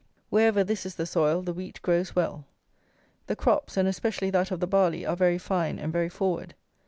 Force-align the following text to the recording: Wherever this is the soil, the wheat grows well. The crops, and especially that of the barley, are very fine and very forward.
Wherever 0.31 0.63
this 0.63 0.83
is 0.87 0.95
the 0.95 1.05
soil, 1.05 1.43
the 1.43 1.53
wheat 1.53 1.79
grows 1.83 2.15
well. 2.15 2.47
The 3.27 3.35
crops, 3.35 3.77
and 3.77 3.87
especially 3.87 4.31
that 4.31 4.49
of 4.49 4.59
the 4.59 4.65
barley, 4.65 5.05
are 5.05 5.15
very 5.15 5.37
fine 5.37 5.77
and 5.77 5.93
very 5.93 6.09
forward. 6.09 6.55